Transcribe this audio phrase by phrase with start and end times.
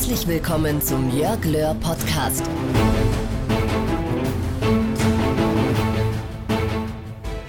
[0.00, 2.42] Herzlich willkommen zum Jörg Löhr Podcast.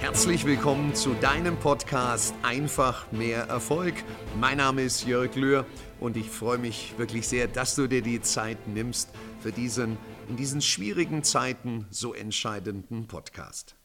[0.00, 3.94] Herzlich willkommen zu deinem Podcast Einfach mehr Erfolg.
[4.38, 5.64] Mein Name ist Jörg Löhr
[5.98, 9.08] und ich freue mich wirklich sehr, dass du dir die Zeit nimmst
[9.40, 9.96] für diesen
[10.28, 13.76] in diesen schwierigen Zeiten so entscheidenden Podcast.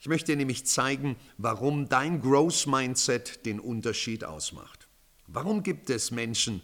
[0.00, 4.88] Ich möchte dir nämlich zeigen, warum dein Growth Mindset den Unterschied ausmacht.
[5.28, 6.62] Warum gibt es Menschen,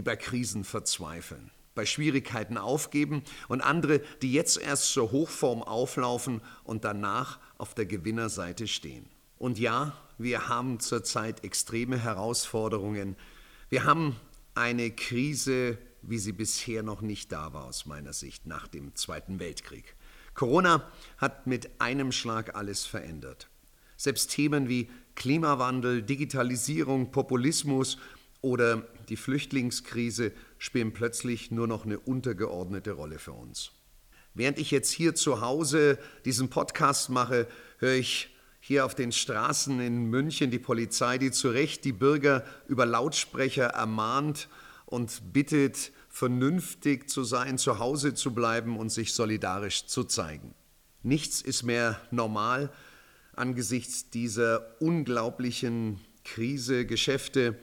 [0.00, 6.84] bei Krisen verzweifeln, bei Schwierigkeiten aufgeben und andere, die jetzt erst zur Hochform auflaufen und
[6.84, 9.04] danach auf der Gewinnerseite stehen.
[9.38, 13.16] Und ja, wir haben zurzeit extreme Herausforderungen.
[13.68, 14.16] Wir haben
[14.54, 19.40] eine Krise, wie sie bisher noch nicht da war aus meiner Sicht nach dem Zweiten
[19.40, 19.96] Weltkrieg.
[20.34, 23.48] Corona hat mit einem Schlag alles verändert.
[23.96, 27.98] Selbst Themen wie Klimawandel, Digitalisierung, Populismus
[28.42, 33.72] oder die Flüchtlingskrise spielen plötzlich nur noch eine untergeordnete Rolle für uns.
[34.34, 37.46] Während ich jetzt hier zu Hause diesen Podcast mache,
[37.78, 42.44] höre ich hier auf den Straßen in München die Polizei, die zu Recht die Bürger
[42.68, 44.48] über Lautsprecher ermahnt
[44.86, 50.54] und bittet, vernünftig zu sein, zu Hause zu bleiben und sich solidarisch zu zeigen.
[51.02, 52.70] Nichts ist mehr normal
[53.34, 56.86] angesichts dieser unglaublichen Krise.
[56.86, 57.58] Geschäfte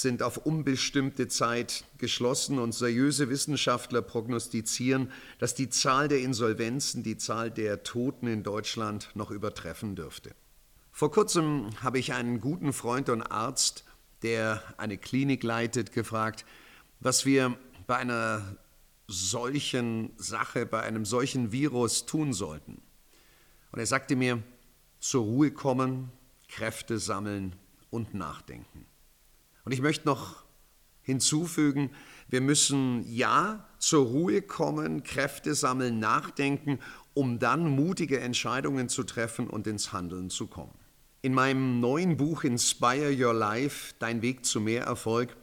[0.00, 7.16] sind auf unbestimmte Zeit geschlossen und seriöse Wissenschaftler prognostizieren, dass die Zahl der Insolvenzen die
[7.16, 10.34] Zahl der Toten in Deutschland noch übertreffen dürfte.
[10.90, 13.84] Vor kurzem habe ich einen guten Freund und Arzt,
[14.22, 16.44] der eine Klinik leitet, gefragt,
[17.00, 17.56] was wir
[17.86, 18.56] bei einer
[19.06, 22.80] solchen Sache, bei einem solchen Virus tun sollten.
[23.72, 24.42] Und er sagte mir,
[25.00, 26.10] zur Ruhe kommen,
[26.48, 27.54] Kräfte sammeln
[27.90, 28.86] und nachdenken.
[29.64, 30.44] Und ich möchte noch
[31.02, 31.90] hinzufügen,
[32.28, 36.78] wir müssen ja zur Ruhe kommen, Kräfte sammeln, nachdenken,
[37.12, 40.74] um dann mutige Entscheidungen zu treffen und ins Handeln zu kommen.
[41.22, 45.36] In meinem neuen Buch Inspire Your Life, Dein Weg zu mehr Erfolg,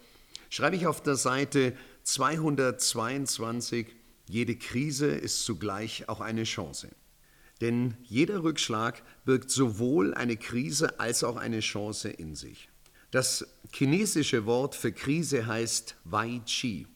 [0.50, 3.88] schreibe ich auf der Seite 222,
[4.28, 6.90] jede Krise ist zugleich auch eine Chance.
[7.62, 12.71] Denn jeder Rückschlag birgt sowohl eine Krise als auch eine Chance in sich.
[13.12, 16.88] Das chinesische Wort für Krise heißt Wei Chi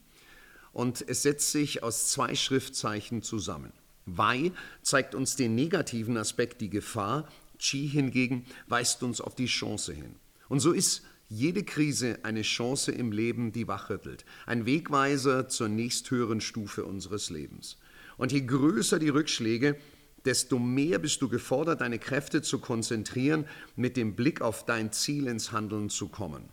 [0.71, 3.73] und es setzt sich aus zwei Schriftzeichen zusammen.
[4.05, 7.27] Wei zeigt uns den negativen Aspekt, die Gefahr,
[7.59, 10.15] Qi hingegen weist uns auf die Chance hin.
[10.47, 16.39] Und so ist jede Krise eine Chance im Leben, die wachrüttelt, ein Wegweiser zur nächsthöheren
[16.39, 17.77] Stufe unseres Lebens.
[18.17, 19.77] Und je größer die Rückschläge,
[20.25, 25.27] desto mehr bist du gefordert, deine Kräfte zu konzentrieren, mit dem Blick auf dein Ziel
[25.27, 26.49] ins Handeln zu kommen.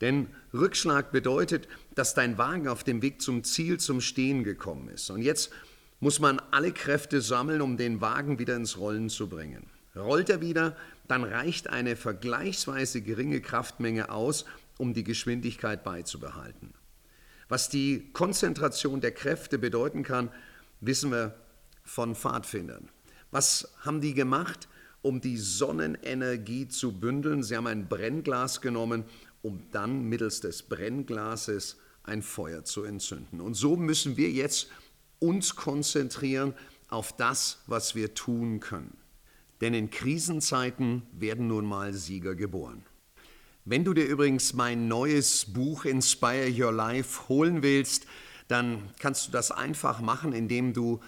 [0.00, 5.10] Denn Rückschlag bedeutet, dass dein Wagen auf dem Weg zum Ziel zum Stehen gekommen ist.
[5.10, 5.50] Und jetzt
[6.00, 9.66] muss man alle Kräfte sammeln, um den Wagen wieder ins Rollen zu bringen.
[9.94, 10.76] Rollt er wieder,
[11.08, 14.46] dann reicht eine vergleichsweise geringe Kraftmenge aus,
[14.78, 16.72] um die Geschwindigkeit beizubehalten.
[17.48, 20.30] Was die Konzentration der Kräfte bedeuten kann,
[20.80, 21.34] wissen wir
[21.84, 22.88] von Pfadfindern.
[23.30, 24.68] Was haben die gemacht,
[25.02, 27.42] um die Sonnenenergie zu bündeln?
[27.42, 29.04] Sie haben ein Brennglas genommen,
[29.42, 33.40] um dann mittels des Brennglases ein Feuer zu entzünden.
[33.40, 34.68] Und so müssen wir jetzt
[35.18, 36.54] uns konzentrieren
[36.88, 38.96] auf das, was wir tun können.
[39.60, 42.84] Denn in Krisenzeiten werden nun mal Sieger geboren.
[43.64, 48.06] Wenn du dir übrigens mein neues Buch Inspire Your Life holen willst,
[48.48, 51.00] dann kannst du das einfach machen, indem du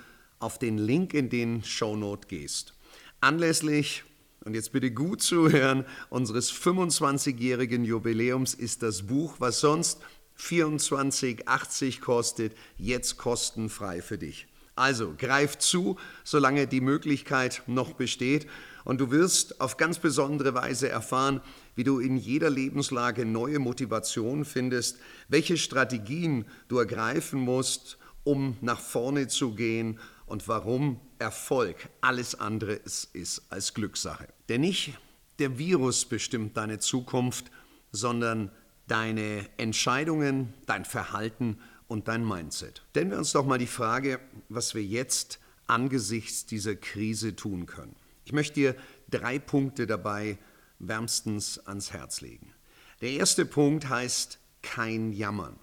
[0.43, 2.75] auf den Link in den Shownote gehst.
[3.21, 4.05] Anlässlich,
[4.45, 10.01] und jetzt bitte gut zuhören, unseres 25-jährigen Jubiläums ist das Buch, was sonst
[10.39, 14.49] 24,80 kostet, jetzt kostenfrei für dich.
[14.75, 18.49] Also greif zu, solange die Möglichkeit noch besteht
[18.85, 21.41] und du wirst auf ganz besondere Weise erfahren,
[21.77, 24.99] wie du in jeder Lebenslage neue Motivation findest,
[25.29, 29.99] welche Strategien du ergreifen musst, um nach vorne zu gehen
[30.32, 34.26] und warum Erfolg alles andere ist, ist als Glückssache.
[34.49, 34.99] Denn nicht
[35.38, 37.50] der Virus bestimmt deine Zukunft,
[37.90, 38.50] sondern
[38.87, 42.82] deine Entscheidungen, dein Verhalten und dein Mindset.
[42.93, 47.94] Stellen wir uns doch mal die Frage, was wir jetzt angesichts dieser Krise tun können.
[48.25, 48.76] Ich möchte dir
[49.11, 50.38] drei Punkte dabei
[50.78, 52.55] wärmstens ans Herz legen.
[53.02, 55.58] Der erste Punkt heißt kein Jammern.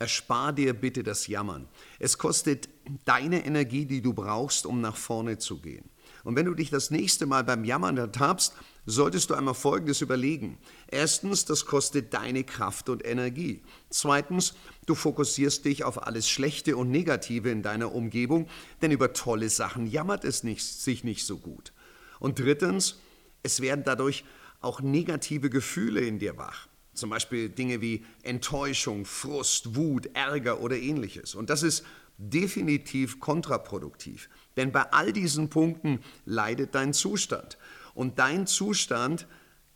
[0.00, 1.68] Erspar dir bitte das Jammern.
[1.98, 2.70] Es kostet
[3.04, 5.84] deine Energie, die du brauchst, um nach vorne zu gehen.
[6.24, 8.54] Und wenn du dich das nächste Mal beim Jammern ertappst,
[8.86, 10.56] solltest du einmal Folgendes überlegen.
[10.88, 13.60] Erstens, das kostet deine Kraft und Energie.
[13.90, 14.54] Zweitens,
[14.86, 18.48] du fokussierst dich auf alles Schlechte und Negative in deiner Umgebung,
[18.80, 21.74] denn über tolle Sachen jammert es nicht, sich nicht so gut.
[22.20, 22.98] Und drittens,
[23.42, 24.24] es werden dadurch
[24.62, 26.69] auch negative Gefühle in dir wach.
[27.00, 31.34] Zum Beispiel Dinge wie Enttäuschung, Frust, Wut, Ärger oder ähnliches.
[31.34, 31.84] Und das ist
[32.18, 34.28] definitiv kontraproduktiv.
[34.56, 37.56] Denn bei all diesen Punkten leidet dein Zustand.
[37.94, 39.26] Und dein Zustand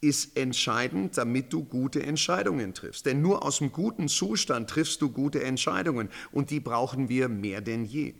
[0.02, 3.06] ist entscheidend, damit du gute Entscheidungen triffst.
[3.06, 6.10] Denn nur aus dem guten Zustand triffst du gute Entscheidungen.
[6.30, 8.14] Und die brauchen wir mehr denn je.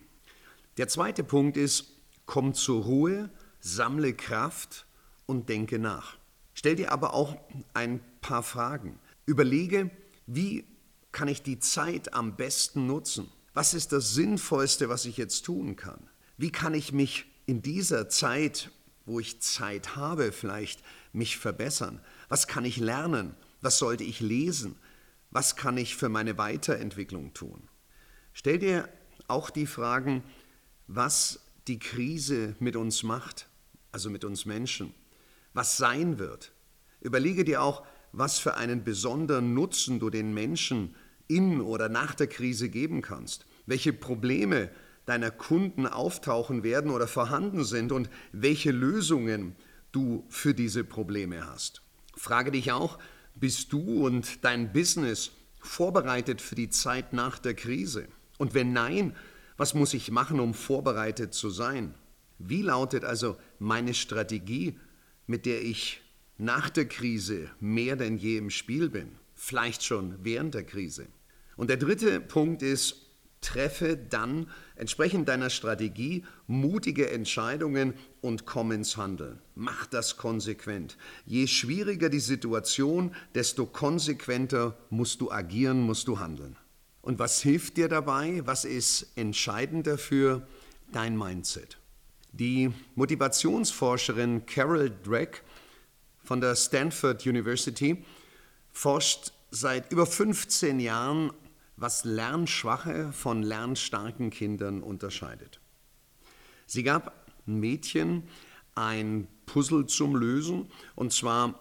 [0.79, 3.31] Der zweite Punkt ist, komm zur Ruhe,
[3.61, 4.87] sammle Kraft
[5.27, 6.17] und denke nach.
[6.55, 7.37] Stell dir aber auch
[7.75, 8.99] ein paar Fragen.
[9.27, 9.91] Überlege,
[10.27, 10.65] wie
[11.12, 13.31] kann ich die Zeit am besten nutzen?
[13.53, 16.09] Was ist das Sinnvollste, was ich jetzt tun kann?
[16.37, 18.71] Wie kann ich mich in dieser Zeit,
[19.05, 22.01] wo ich Zeit habe, vielleicht mich verbessern?
[22.29, 23.35] Was kann ich lernen?
[23.61, 24.77] Was sollte ich lesen?
[25.31, 27.69] Was kann ich für meine Weiterentwicklung tun?
[28.33, 28.89] Stell dir
[29.29, 30.23] auch die Fragen,
[30.87, 33.49] was die Krise mit uns macht,
[33.93, 34.93] also mit uns Menschen
[35.55, 36.53] was sein wird.
[37.01, 40.95] Überlege dir auch, was für einen besonderen Nutzen du den Menschen
[41.27, 44.71] in oder nach der Krise geben kannst, welche Probleme
[45.06, 49.56] deiner Kunden auftauchen werden oder vorhanden sind und welche Lösungen
[49.93, 51.83] du für diese Probleme hast.
[52.17, 52.99] Frage dich auch,
[53.35, 58.06] bist du und dein Business vorbereitet für die Zeit nach der Krise?
[58.39, 59.15] Und wenn nein,
[59.56, 61.95] was muss ich machen, um vorbereitet zu sein?
[62.39, 64.79] Wie lautet also meine Strategie
[65.26, 66.00] mit der ich
[66.38, 71.06] nach der Krise mehr denn je im Spiel bin, vielleicht schon während der Krise.
[71.56, 73.05] Und der dritte Punkt ist,
[73.41, 79.38] treffe dann entsprechend deiner Strategie mutige Entscheidungen und komm ins Handeln.
[79.55, 80.97] Mach das konsequent.
[81.27, 86.56] Je schwieriger die Situation, desto konsequenter musst du agieren, musst du handeln.
[87.03, 88.41] Und was hilft dir dabei?
[88.47, 90.47] Was ist entscheidend dafür?
[90.91, 91.77] Dein Mindset.
[92.36, 95.42] Die Motivationsforscherin Carol Drake
[96.25, 98.04] von der Stanford University
[98.72, 101.32] forscht seit über 15 Jahren,
[101.76, 105.60] was lernschwache von lernstarken Kindern unterscheidet.
[106.66, 107.14] Sie gab
[107.46, 108.25] Mädchen
[108.75, 111.54] ein Puzzle zum Lösen, und zwar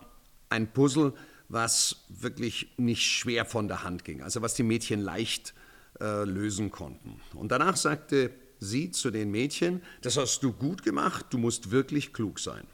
[0.50, 1.14] ein Puzzle,
[1.50, 5.54] was wirklich nicht schwer von der Hand ging, also was die Mädchen leicht
[6.00, 7.22] äh, lösen konnten.
[7.36, 8.32] Und danach sagte
[8.64, 12.66] sie zu den Mädchen, das hast du gut gemacht, du musst wirklich klug sein.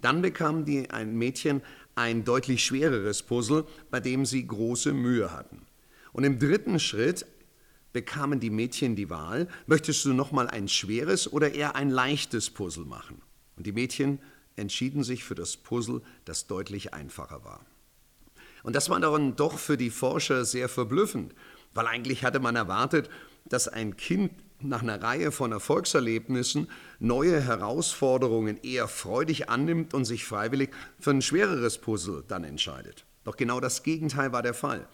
[0.00, 1.62] Dann bekam die ein Mädchen
[1.94, 5.62] ein deutlich schwereres Puzzle, bei dem sie große Mühe hatten.
[6.12, 7.26] Und im dritten Schritt
[7.92, 12.84] bekamen die Mädchen die Wahl, möchtest du nochmal ein schweres oder eher ein leichtes Puzzle
[12.84, 13.20] machen?
[13.56, 14.18] Und die Mädchen
[14.56, 17.64] entschieden sich für das Puzzle, das deutlich einfacher war.
[18.62, 21.34] Und das war dann doch für die Forscher sehr verblüffend,
[21.74, 23.10] weil eigentlich hatte man erwartet,
[23.44, 26.68] dass ein Kind nach einer Reihe von Erfolgserlebnissen
[26.98, 33.04] neue Herausforderungen eher freudig annimmt und sich freiwillig für ein schwereres Puzzle dann entscheidet.
[33.24, 34.86] Doch genau das Gegenteil war der Fall.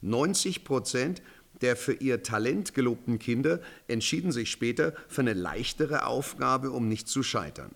[0.00, 1.22] 90 Prozent
[1.62, 7.08] der für ihr Talent gelobten Kinder entschieden sich später für eine leichtere Aufgabe, um nicht
[7.08, 7.74] zu scheitern.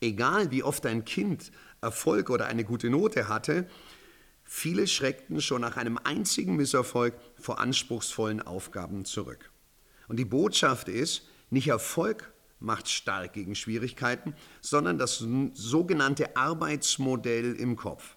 [0.00, 1.52] Egal wie oft ein Kind
[1.82, 3.68] Erfolg oder eine gute Note hatte,
[4.44, 9.49] viele schreckten schon nach einem einzigen Misserfolg vor anspruchsvollen Aufgaben zurück.
[10.10, 17.76] Und die Botschaft ist, nicht Erfolg macht stark gegen Schwierigkeiten, sondern das sogenannte Arbeitsmodell im
[17.76, 18.16] Kopf.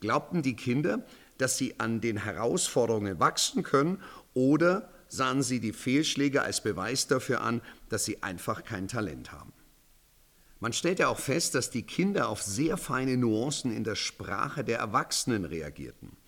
[0.00, 1.06] Glaubten die Kinder,
[1.38, 4.02] dass sie an den Herausforderungen wachsen können
[4.34, 9.54] oder sahen sie die Fehlschläge als Beweis dafür an, dass sie einfach kein Talent haben.
[10.60, 14.62] Man stellt ja auch fest, dass die Kinder auf sehr feine Nuancen in der Sprache
[14.62, 16.18] der Erwachsenen reagierten.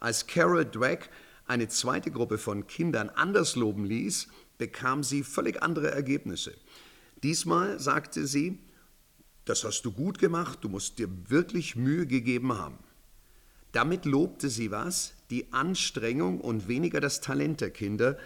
[0.00, 1.10] Als Carol Dweck
[1.46, 6.54] eine zweite Gruppe von Kindern anders loben ließ, bekam sie völlig andere Ergebnisse.
[7.22, 8.58] Diesmal sagte sie,
[9.44, 12.78] das hast du gut gemacht, du musst dir wirklich Mühe gegeben haben.
[13.72, 15.14] Damit lobte sie was?
[15.30, 18.18] Die Anstrengung und weniger das Talent der Kinder,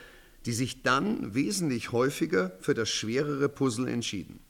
[0.46, 4.40] die sich dann wesentlich häufiger für das schwerere Puzzle entschieden.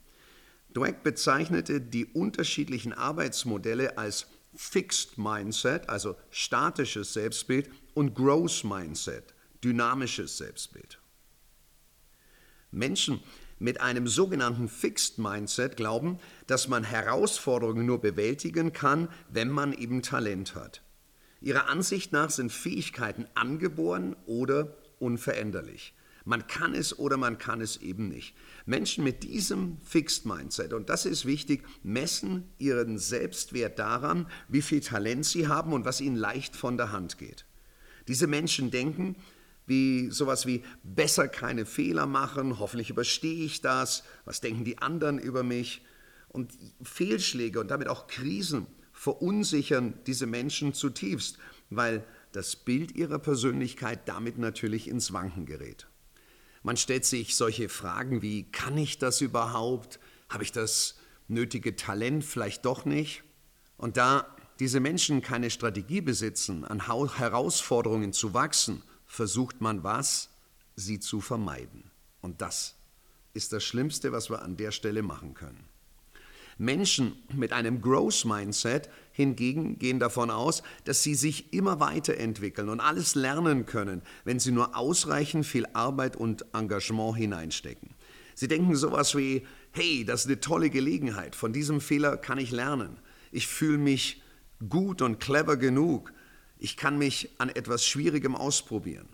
[0.75, 9.35] Dweck bezeichnete die unterschiedlichen Arbeitsmodelle als Fixed Mindset, also statisches Selbstbild, und Growth Mindset,
[9.65, 11.00] dynamisches Selbstbild.
[12.71, 13.21] Menschen
[13.59, 20.03] mit einem sogenannten Fixed Mindset glauben, dass man Herausforderungen nur bewältigen kann, wenn man eben
[20.03, 20.83] Talent hat.
[21.41, 25.95] Ihrer Ansicht nach sind Fähigkeiten angeboren oder unveränderlich.
[26.25, 28.35] Man kann es oder man kann es eben nicht.
[28.67, 34.81] Menschen mit diesem Fixed Mindset, und das ist wichtig, messen ihren Selbstwert daran, wie viel
[34.81, 37.47] Talent sie haben und was ihnen leicht von der Hand geht.
[38.07, 39.17] Diese Menschen denken,
[39.71, 45.19] wie sowas wie besser keine Fehler machen, hoffentlich überstehe ich das, was denken die anderen
[45.19, 45.83] über mich?
[46.29, 51.39] Und Fehlschläge und damit auch Krisen verunsichern diese Menschen zutiefst,
[51.71, 55.87] weil das Bild ihrer Persönlichkeit damit natürlich ins Wanken gerät.
[56.62, 59.99] Man stellt sich solche Fragen wie, kann ich das überhaupt?
[60.29, 60.99] Habe ich das
[61.29, 63.23] nötige Talent vielleicht doch nicht?
[63.77, 70.31] Und da diese Menschen keine Strategie besitzen, an Herausforderungen zu wachsen, versucht man was?
[70.76, 71.90] Sie zu vermeiden.
[72.23, 72.76] Und das
[73.35, 75.64] ist das Schlimmste, was wir an der Stelle machen können.
[76.59, 82.79] Menschen mit einem Growth Mindset hingegen gehen davon aus, dass sie sich immer weiterentwickeln und
[82.79, 87.90] alles lernen können, wenn sie nur ausreichend viel Arbeit und Engagement hineinstecken.
[88.37, 92.52] Sie denken sowas wie, hey, das ist eine tolle Gelegenheit, von diesem Fehler kann ich
[92.52, 92.99] lernen.
[93.33, 94.23] Ich fühle mich
[94.69, 96.12] gut und clever genug.
[96.61, 99.09] Ich kann mich an etwas Schwierigem ausprobieren.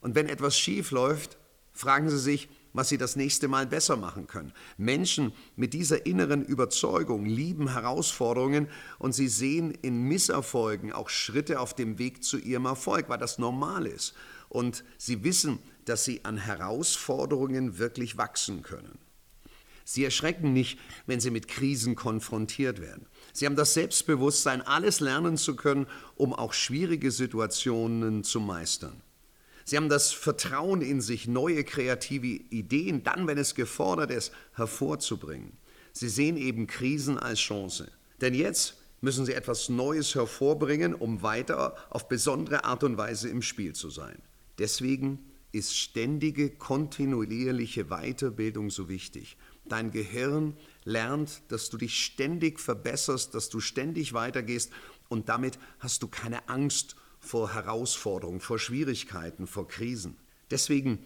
[0.00, 1.36] Und wenn etwas schief läuft,
[1.72, 4.52] fragen Sie sich, was sie das nächste Mal besser machen können.
[4.76, 11.74] Menschen mit dieser inneren Überzeugung lieben Herausforderungen und sie sehen in Misserfolgen auch Schritte auf
[11.74, 14.14] dem Weg zu ihrem Erfolg, weil das normal ist.
[14.50, 18.98] Und sie wissen, dass sie an Herausforderungen wirklich wachsen können.
[19.88, 23.06] Sie erschrecken nicht, wenn sie mit Krisen konfrontiert werden.
[23.32, 29.00] Sie haben das Selbstbewusstsein, alles lernen zu können, um auch schwierige Situationen zu meistern.
[29.64, 35.52] Sie haben das Vertrauen in sich, neue kreative Ideen, dann, wenn es gefordert ist, hervorzubringen.
[35.92, 37.88] Sie sehen eben Krisen als Chance.
[38.20, 43.40] Denn jetzt müssen sie etwas Neues hervorbringen, um weiter auf besondere Art und Weise im
[43.40, 44.20] Spiel zu sein.
[44.58, 45.20] Deswegen
[45.52, 49.36] ist ständige, kontinuierliche Weiterbildung so wichtig.
[49.68, 54.70] Dein Gehirn lernt, dass du dich ständig verbesserst, dass du ständig weitergehst
[55.08, 60.16] und damit hast du keine Angst vor Herausforderungen, vor Schwierigkeiten, vor Krisen.
[60.50, 61.00] Deswegen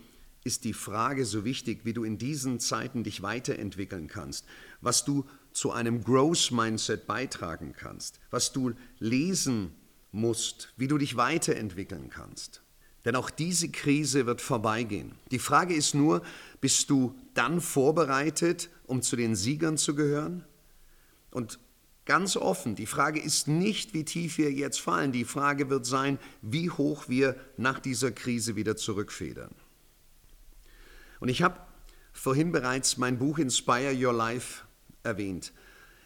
[0.44, 4.46] ist die Frage so wichtig, wie du in diesen Zeiten dich weiterentwickeln kannst,
[4.80, 9.72] was du zu einem Growth Mindset beitragen kannst, was du lesen
[10.12, 12.62] musst, wie du dich weiterentwickeln kannst.
[13.04, 15.12] Denn auch diese Krise wird vorbeigehen.
[15.30, 16.22] Die Frage ist nur,
[16.60, 20.44] bist du dann vorbereitet, um zu den Siegern zu gehören?
[21.30, 21.58] Und
[22.10, 26.18] Ganz offen, die Frage ist nicht, wie tief wir jetzt fallen, die Frage wird sein,
[26.42, 29.54] wie hoch wir nach dieser Krise wieder zurückfedern.
[31.20, 31.60] Und ich habe
[32.12, 34.64] vorhin bereits mein Buch Inspire Your Life
[35.04, 35.52] erwähnt.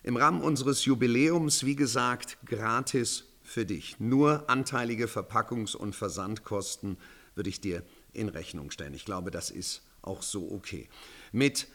[0.03, 4.01] Im Rahmen unseres Jubiläums, wie gesagt, gratis für dich.
[4.01, 6.97] Nur anteilige Verpackungs- und Versandkosten
[7.35, 7.83] würde ich dir
[8.13, 8.95] in Rechnung stellen.
[8.95, 10.89] Ich glaube, das ist auch so okay.
[11.33, 11.69] Mit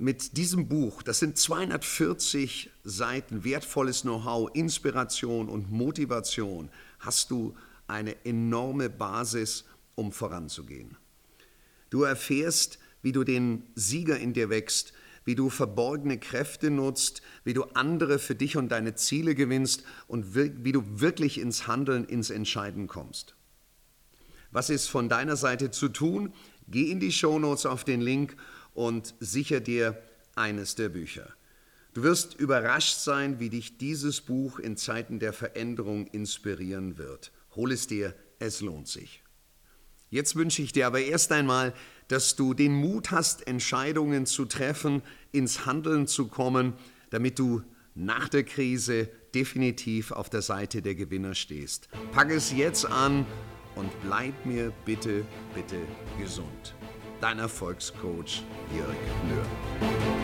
[0.00, 7.56] mit diesem Buch, das sind 240 Seiten wertvolles Know-how, Inspiration und Motivation, hast du
[7.88, 9.64] eine enorme Basis,
[9.96, 10.96] um voranzugehen.
[11.90, 14.92] Du erfährst, wie du den Sieger in dir wächst,
[15.28, 20.34] wie du verborgene Kräfte nutzt, wie du andere für dich und deine Ziele gewinnst und
[20.34, 23.36] wie du wirklich ins Handeln, ins Entscheiden kommst.
[24.52, 26.32] Was ist von deiner Seite zu tun?
[26.66, 28.36] Geh in die Shownotes auf den Link
[28.72, 30.02] und sicher dir
[30.34, 31.28] eines der Bücher.
[31.92, 37.32] Du wirst überrascht sein, wie dich dieses Buch in Zeiten der Veränderung inspirieren wird.
[37.54, 39.22] Hol es dir, es lohnt sich.
[40.10, 41.74] Jetzt wünsche ich dir aber erst einmal,
[42.08, 46.74] dass du den Mut hast, Entscheidungen zu treffen, ins Handeln zu kommen,
[47.10, 47.62] damit du
[47.94, 51.88] nach der Krise definitiv auf der Seite der Gewinner stehst.
[52.12, 53.26] Pack es jetzt an
[53.74, 55.76] und bleib mir bitte, bitte
[56.18, 56.74] gesund
[57.20, 58.42] dein Erfolgscoach
[58.74, 58.96] Jörg
[59.28, 60.17] Löhr.